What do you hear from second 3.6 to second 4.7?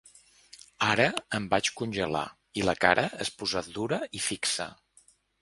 dura i fixa.